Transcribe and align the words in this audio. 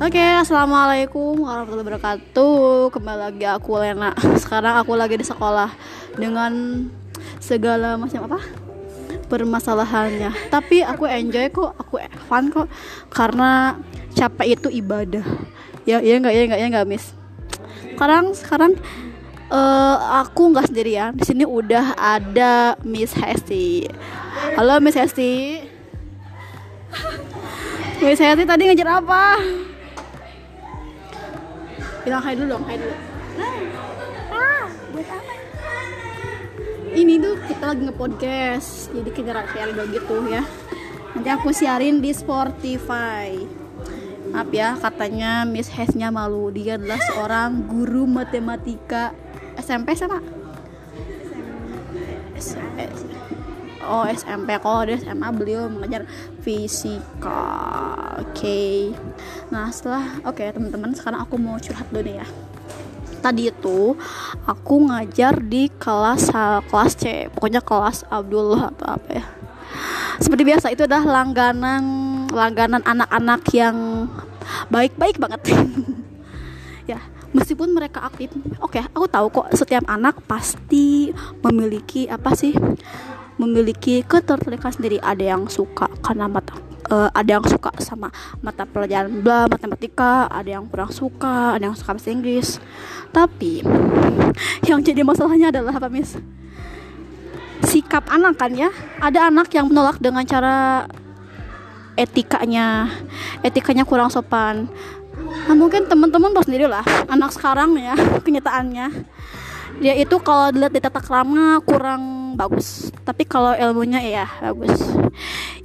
Oke, 0.00 0.16
assalamualaikum 0.16 1.44
warahmatullahi 1.44 1.84
wabarakatuh. 1.84 2.88
Kembali 2.88 3.20
lagi 3.20 3.44
aku 3.44 3.84
Lena. 3.84 4.16
Sekarang 4.40 4.80
aku 4.80 4.96
lagi 4.96 5.20
di 5.20 5.28
sekolah 5.28 5.68
dengan 6.16 6.88
segala 7.36 8.00
macam 8.00 8.24
apa 8.24 8.40
permasalahannya. 9.28 10.32
Tapi 10.48 10.80
aku 10.80 11.04
enjoy 11.04 11.52
kok, 11.52 11.76
aku 11.76 12.00
fun 12.32 12.48
kok 12.48 12.72
karena 13.12 13.76
capek 14.16 14.56
itu 14.56 14.72
ibadah. 14.72 15.20
Ya, 15.84 16.00
ya 16.00 16.16
enggak, 16.16 16.32
ya 16.32 16.48
enggak, 16.48 16.60
ya 16.64 16.66
enggak, 16.72 16.88
Miss. 16.88 17.12
Sekarang, 17.92 18.32
sekarang 18.32 18.72
uh, 19.52 20.24
aku 20.24 20.48
nggak 20.48 20.72
sendirian. 20.72 21.12
Di 21.12 21.28
sini 21.28 21.44
udah 21.44 21.92
ada 22.00 22.72
Miss 22.88 23.12
Hesti. 23.12 23.84
Halo 24.56 24.80
Miss 24.80 24.96
Hesti. 24.96 25.60
Miss 28.00 28.16
Hesti 28.16 28.48
tadi 28.48 28.64
ngejar 28.64 29.04
apa? 29.04 29.36
Bilang 32.04 32.22
hai 32.24 32.34
dulu 32.36 32.48
dong 32.56 32.64
hai 32.64 32.76
dulu. 32.80 32.94
Ah 34.30 34.66
buat 34.92 35.08
apa 35.08 35.32
ini 36.90 37.22
tuh 37.22 37.38
kita 37.46 37.64
lagi 37.70 37.86
nge-podcast 37.86 38.90
jadi 38.90 39.10
kita 39.14 39.30
share 39.54 39.70
gitu 39.94 40.16
ya. 40.26 40.42
Nanti 41.14 41.28
aku 41.30 41.54
siarin 41.54 42.02
di 42.02 42.10
Spotify. 42.10 43.34
Maaf 44.30 44.50
ya 44.54 44.78
katanya 44.78 45.42
Miss 45.46 45.70
Hesnya 45.70 46.10
malu. 46.10 46.50
Dia 46.54 46.78
adalah 46.78 46.98
seorang 47.10 47.66
guru 47.66 48.06
matematika 48.06 49.14
SMP 49.58 49.94
sama 49.94 50.22
SMP 52.38 52.78
oh 53.84 54.04
SMP 54.08 54.56
kalau 54.60 54.84
dia 54.84 55.00
SMA 55.00 55.28
beliau 55.32 55.66
mengajar 55.70 56.04
fisika. 56.44 57.42
Oke. 58.20 58.32
Okay. 58.36 58.76
nah 59.50 59.66
setelah 59.72 60.20
oke 60.22 60.38
okay, 60.38 60.54
teman-teman 60.54 60.94
sekarang 60.94 61.20
aku 61.24 61.34
mau 61.40 61.56
curhat 61.56 61.88
dulu 61.88 62.04
nih 62.04 62.16
ya. 62.20 62.26
Tadi 63.20 63.52
itu 63.52 63.94
aku 64.48 64.74
ngajar 64.88 65.40
di 65.44 65.68
kelas 65.76 66.32
kelas 66.68 66.92
C. 66.96 67.28
Pokoknya 67.32 67.60
kelas 67.60 68.08
Abdullah 68.08 68.72
atau 68.72 68.86
apa 68.96 69.10
ya. 69.12 69.24
Seperti 70.20 70.42
biasa 70.44 70.66
itu 70.72 70.84
adalah 70.84 71.24
langganan 71.24 71.84
langganan 72.32 72.84
anak-anak 72.84 73.42
yang 73.52 73.76
baik-baik 74.68 75.16
banget. 75.16 75.40
Ya 76.88 76.98
meskipun 77.30 77.70
mereka 77.70 78.02
aktif. 78.02 78.34
Oke 78.58 78.82
okay, 78.82 78.84
aku 78.90 79.06
tahu 79.06 79.30
kok 79.30 79.54
setiap 79.54 79.86
anak 79.86 80.18
pasti 80.26 81.14
memiliki 81.38 82.10
apa 82.10 82.34
sih 82.34 82.50
memiliki 83.40 84.04
ketertarikan 84.04 84.68
sendiri. 84.68 85.00
Ada 85.00 85.32
yang 85.36 85.48
suka 85.48 85.88
karena 86.04 86.28
mata 86.28 86.52
uh, 86.92 87.08
ada 87.14 87.40
yang 87.40 87.46
suka 87.46 87.72
sama 87.80 88.12
mata 88.44 88.66
pelajaran 88.66 89.22
bla 89.22 89.46
matematika 89.46 90.26
ada 90.28 90.60
yang 90.60 90.66
kurang 90.68 90.90
suka 90.90 91.56
ada 91.56 91.70
yang 91.70 91.76
suka 91.78 91.96
bahasa 91.96 92.10
Inggris. 92.12 92.58
Tapi 93.14 93.64
yang 94.68 94.84
jadi 94.84 95.00
masalahnya 95.06 95.54
adalah 95.54 95.78
apa 95.80 95.88
mis 95.88 96.18
sikap 97.64 98.04
anak 98.10 98.36
kan 98.36 98.52
ya? 98.52 98.68
Ada 98.98 99.30
anak 99.30 99.48
yang 99.54 99.70
menolak 99.70 100.02
dengan 100.02 100.26
cara 100.26 100.88
etikanya. 101.94 102.88
Etikanya 103.44 103.84
kurang 103.84 104.08
sopan. 104.08 104.68
Nah, 105.20 105.54
mungkin 105.54 105.84
teman-teman 105.84 106.32
tahu 106.32 106.48
sendiri 106.48 106.64
lah 106.64 106.82
anak 107.06 107.30
sekarang 107.36 107.76
ya 107.76 107.94
kenyataannya. 108.24 108.88
Dia 109.80 109.94
itu 109.96 110.16
kalau 110.20 110.52
dilihat 110.52 110.72
di 110.76 110.80
tata 110.80 111.00
krama 111.00 111.60
kurang 111.64 112.19
bagus. 112.34 112.90
Tapi 113.06 113.24
kalau 113.24 113.54
ilmunya 113.54 114.02
ya 114.02 114.26
bagus. 114.42 114.78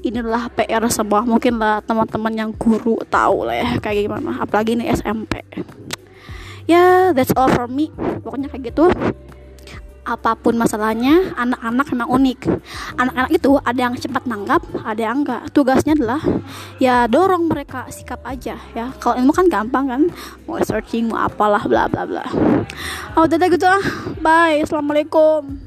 Inilah 0.05 0.53
PR 0.53 0.85
semua 0.93 1.25
mungkin 1.25 1.57
lah 1.57 1.81
teman-teman 1.81 2.33
yang 2.33 2.51
guru 2.53 3.01
tahu 3.09 3.49
lah 3.49 3.57
ya 3.57 3.69
kayak 3.81 4.05
gimana. 4.09 4.37
Apalagi 4.41 4.77
ini 4.77 4.89
SMP 4.93 5.41
ya 6.69 7.13
that's 7.13 7.33
all 7.37 7.49
for 7.49 7.69
me. 7.69 7.89
Pokoknya 8.21 8.49
kayak 8.49 8.73
gitu. 8.73 8.89
Apa 10.05 10.37
pun 10.37 10.53
masalahnya 10.53 11.33
anak-anak 11.33 11.89
memang 11.89 12.09
unik. 12.13 12.39
Anak-anak 12.93 13.31
itu 13.33 13.57
ada 13.57 13.79
yang 13.89 13.97
cepat 13.97 14.29
nanggap 14.29 14.61
ada 14.85 15.01
yang 15.01 15.25
enggak 15.25 15.49
tugasnya 15.49 15.97
adalah 15.97 16.21
ya 16.77 17.09
dorong 17.09 17.49
mereka 17.49 17.89
sikap 17.89 18.21
aja 18.21 18.53
ya. 18.77 18.93
Kalau 19.01 19.17
ilmu 19.17 19.33
kan 19.33 19.49
gampang 19.49 19.85
kan? 19.89 20.01
Mau 20.45 20.61
searching 20.61 21.09
mau 21.09 21.25
apalah 21.25 21.65
bla 21.65 21.89
bla 21.89 22.05
bla. 22.05 22.25
Oh 23.17 23.25
udah 23.25 23.49
gitu 23.49 23.65
ah. 23.65 23.81
Bye. 24.21 24.61
Assalamualaikum 24.61 25.64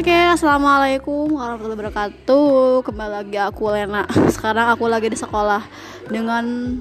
Oke, 0.00 0.08
okay, 0.08 0.32
assalamualaikum 0.32 1.36
warahmatullahi 1.36 1.76
wabarakatuh. 1.76 2.88
Kembali 2.88 3.20
lagi 3.20 3.36
aku 3.36 3.68
Lena. 3.68 4.08
Sekarang 4.32 4.72
aku 4.72 4.88
lagi 4.88 5.12
di 5.12 5.18
sekolah 5.20 5.60
dengan 6.08 6.80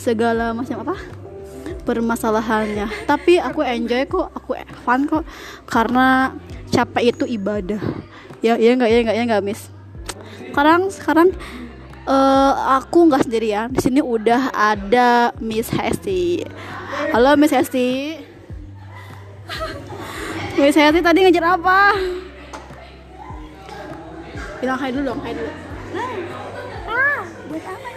segala 0.00 0.56
macam 0.56 0.80
apa 0.80 0.96
permasalahannya. 1.84 2.88
Tapi 3.04 3.36
aku 3.36 3.60
enjoy 3.60 4.08
kok, 4.08 4.32
aku 4.32 4.56
fun 4.80 5.04
kok 5.04 5.28
karena 5.68 6.32
capek 6.72 7.12
itu 7.12 7.28
ibadah. 7.36 7.84
Ya, 8.40 8.56
ya 8.56 8.72
enggak, 8.72 8.88
ya 8.88 8.96
enggak, 9.04 9.16
ya 9.20 9.22
enggak, 9.28 9.44
Miss. 9.44 9.68
Sekarang, 10.48 10.88
sekarang 10.88 11.28
uh, 12.08 12.80
aku 12.80 13.12
nggak 13.12 13.28
sendirian. 13.28 13.76
Di 13.76 13.84
sini 13.84 14.00
udah 14.00 14.56
ada 14.56 15.36
Miss 15.36 15.68
Hesti. 15.68 16.48
Halo 17.12 17.36
Miss 17.36 17.52
Hesti. 17.52 18.24
Miss 20.56 20.72
Hesti 20.72 21.04
tadi 21.04 21.28
ngejar 21.28 21.60
apa? 21.60 21.92
Bilang 24.64 24.80
hai 24.80 24.90
dulu 24.96 25.04
dong 25.12 25.20
hai 25.20 25.32
dulu. 25.36 25.52
Ah 26.88 27.22
buat 27.52 27.64
apa 27.68 27.88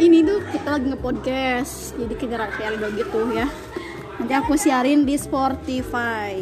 ini 0.00 0.24
tuh 0.24 0.40
kita 0.48 0.68
lagi 0.72 0.86
nge-podcast 0.88 2.00
jadi 2.00 2.14
kita 2.16 2.34
share 2.56 2.80
gitu 2.80 3.20
ya. 3.36 3.46
Nanti 4.16 4.32
aku 4.32 4.56
siarin 4.56 5.04
di 5.04 5.20
Spotify. 5.20 6.40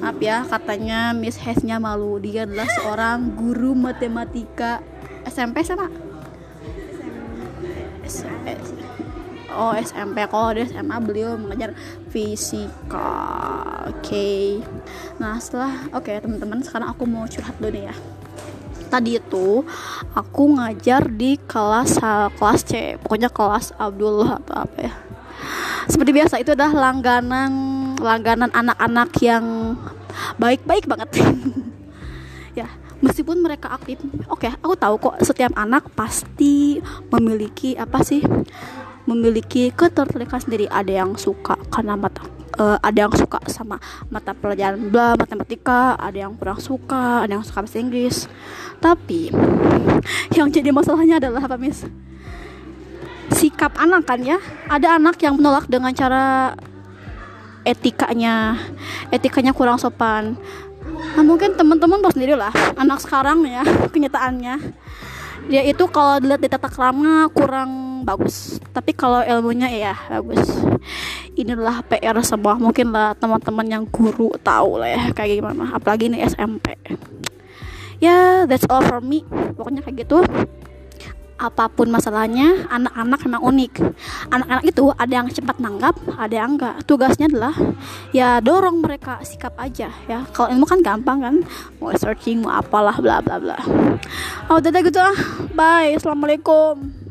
Maaf 0.00 0.16
ya 0.24 0.40
katanya 0.48 1.12
Miss 1.12 1.36
Hesnya 1.36 1.76
malu. 1.76 2.16
Dia 2.16 2.48
adalah 2.48 2.64
seorang 2.80 3.36
guru 3.36 3.76
matematika. 3.76 4.80
SMP 5.28 5.60
sama 5.60 5.92
oh 9.52 9.72
SMP 9.76 10.26
kalau 10.26 10.54
dia 10.56 10.66
SMA 10.66 10.96
beliau 11.02 11.38
mengajar 11.38 11.72
fisika 12.10 13.12
oke. 13.86 14.02
Okay. 14.02 14.62
nah 15.20 15.38
setelah 15.38 15.86
oke 15.94 16.06
okay, 16.06 16.18
teman-teman 16.18 16.62
sekarang 16.64 16.88
aku 16.90 17.04
mau 17.06 17.24
curhat 17.28 17.54
dulu 17.58 17.78
ya. 17.78 17.94
Tadi 18.86 19.18
itu 19.18 19.66
aku 20.14 20.42
ngajar 20.58 21.10
di 21.10 21.38
kelas 21.42 21.98
kelas 22.38 22.60
C 22.62 22.96
pokoknya 23.02 23.30
kelas 23.30 23.74
Abdullah 23.76 24.38
atau 24.42 24.56
apa 24.62 24.78
ya. 24.78 24.94
Seperti 25.86 26.10
biasa 26.10 26.34
itu 26.42 26.50
adalah 26.54 26.90
langganan 26.90 27.52
langganan 27.98 28.50
anak-anak 28.50 29.10
yang 29.22 29.44
baik-baik 30.38 30.86
banget. 30.90 31.10
Ya 32.56 32.72
meskipun 33.04 33.44
mereka 33.44 33.68
aktif 33.76 34.00
oke 34.32 34.48
okay, 34.48 34.50
aku 34.64 34.74
tahu 34.76 34.96
kok 34.96 35.20
setiap 35.20 35.52
anak 35.52 35.92
pasti 35.92 36.80
memiliki 37.12 37.76
apa 37.76 38.00
sih 38.00 38.24
memiliki 39.06 39.70
ketertarikan 39.72 40.42
sendiri. 40.42 40.66
Ada 40.68 41.06
yang 41.06 41.14
suka 41.16 41.56
karena 41.70 41.94
mata 41.94 42.26
uh, 42.58 42.78
ada 42.80 43.08
yang 43.08 43.12
suka 43.14 43.40
sama 43.48 43.80
mata 44.08 44.32
pelajaran 44.32 44.88
bla 44.88 45.14
matematika 45.14 45.94
ada 45.96 46.26
yang 46.26 46.32
kurang 46.36 46.60
suka 46.60 47.24
ada 47.24 47.38
yang 47.38 47.44
suka 47.44 47.64
bahasa 47.64 47.78
Inggris. 47.80 48.16
Tapi 48.80 49.32
yang 50.36 50.48
jadi 50.52 50.70
masalahnya 50.72 51.20
adalah 51.22 51.44
apa 51.44 51.56
mis 51.56 51.86
sikap 53.32 53.74
anak 53.76 54.06
kan 54.06 54.20
ya? 54.22 54.38
Ada 54.70 54.96
anak 54.96 55.18
yang 55.20 55.36
menolak 55.36 55.66
dengan 55.66 55.90
cara 55.92 56.54
etikanya. 57.66 58.56
Etikanya 59.10 59.50
kurang 59.50 59.76
sopan. 59.76 60.38
Nah, 61.18 61.24
mungkin 61.26 61.58
teman-teman 61.58 61.98
tahu 61.98 62.14
sendiri 62.14 62.38
lah 62.38 62.54
anak 62.78 63.02
sekarang 63.02 63.42
ya 63.44 63.66
kenyataannya. 63.94 64.56
Dia 65.46 65.62
itu 65.62 65.84
kalau 65.90 66.18
dilihat 66.18 66.42
di 66.42 66.50
tata 66.50 66.66
krama 66.70 67.30
kurang 67.30 67.85
bagus. 68.04 68.58
Tapi 68.74 68.92
kalau 68.92 69.22
ilmunya 69.22 69.70
ya 69.70 69.94
bagus. 70.10 70.44
Inilah 71.38 71.80
PR 71.86 72.16
semua 72.20 72.58
mungkin 72.58 72.92
lah 72.92 73.16
teman-teman 73.16 73.66
yang 73.68 73.84
guru 73.88 74.34
tahu 74.42 74.82
lah 74.82 74.90
ya 74.90 75.02
kayak 75.14 75.40
gimana. 75.40 75.72
Apalagi 75.72 76.10
ini 76.10 76.20
SMP 76.26 76.76
ya 78.00 78.44
that's 78.44 78.66
all 78.68 78.84
for 78.84 79.00
me. 79.00 79.24
Pokoknya 79.56 79.80
kayak 79.84 80.06
gitu. 80.06 80.20
Apa 81.36 81.68
pun 81.68 81.92
masalahnya 81.92 82.64
anak-anak 82.72 83.20
memang 83.28 83.42
unik. 83.44 83.72
Anak-anak 84.32 84.64
itu 84.64 84.88
ada 84.96 85.12
yang 85.12 85.28
cepat 85.28 85.60
nanggap 85.60 85.94
ada 86.16 86.32
yang 86.32 86.56
enggak. 86.56 86.80
Tugasnya 86.88 87.28
adalah 87.28 87.52
ya 88.08 88.40
dorong 88.40 88.80
mereka 88.80 89.20
sikap 89.20 89.52
aja 89.60 89.92
ya. 90.08 90.24
Kalau 90.32 90.48
ilmu 90.48 90.64
kan 90.64 90.80
gampang 90.80 91.18
kan? 91.20 91.36
Mau 91.76 91.92
searching 91.92 92.40
mau 92.40 92.56
apalah 92.56 92.96
bla 92.96 93.20
bla 93.20 93.36
bla. 93.36 93.58
Oh 94.48 94.56
udah 94.56 94.80
gitu 94.80 94.96
ah 94.96 95.16
bye. 95.52 95.92
Assalamualaikum 95.92 97.05